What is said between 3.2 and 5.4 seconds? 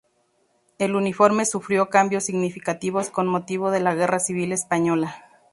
motivo de la Guerra Civil Española.